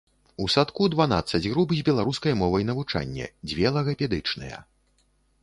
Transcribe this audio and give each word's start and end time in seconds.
У 0.43 0.45
садку 0.53 0.87
дванаццаць 0.93 1.41
груп 1.53 1.75
з 1.79 1.83
беларускай 1.89 2.33
мовай 2.41 2.67
навучання, 2.71 3.29
дзве 3.53 3.75
лагапедычныя. 3.79 4.57